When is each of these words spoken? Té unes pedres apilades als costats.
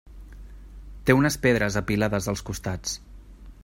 Té 1.09 1.17
unes 1.19 1.37
pedres 1.45 1.79
apilades 1.83 2.31
als 2.35 2.45
costats. 2.51 3.01